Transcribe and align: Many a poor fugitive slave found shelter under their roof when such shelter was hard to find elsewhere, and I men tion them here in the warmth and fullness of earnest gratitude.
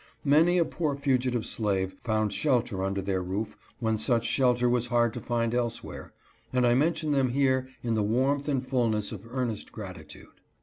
Many 0.25 0.57
a 0.57 0.65
poor 0.65 0.95
fugitive 0.95 1.45
slave 1.45 1.93
found 2.03 2.33
shelter 2.33 2.83
under 2.83 3.03
their 3.03 3.21
roof 3.21 3.55
when 3.79 3.99
such 3.99 4.25
shelter 4.25 4.67
was 4.67 4.87
hard 4.87 5.13
to 5.13 5.21
find 5.21 5.53
elsewhere, 5.53 6.11
and 6.51 6.65
I 6.65 6.73
men 6.73 6.95
tion 6.95 7.11
them 7.11 7.29
here 7.29 7.67
in 7.83 7.93
the 7.93 8.01
warmth 8.01 8.47
and 8.47 8.65
fullness 8.65 9.11
of 9.11 9.27
earnest 9.29 9.71
gratitude. 9.71 10.33